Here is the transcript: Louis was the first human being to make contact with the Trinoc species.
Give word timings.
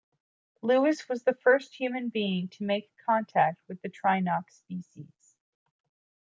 Louis 0.63 1.07
was 1.07 1.21
the 1.25 1.35
first 1.35 1.75
human 1.75 2.09
being 2.09 2.47
to 2.57 2.63
make 2.63 2.89
contact 3.05 3.61
with 3.67 3.83
the 3.83 3.87
Trinoc 3.89 4.49
species. 4.49 5.35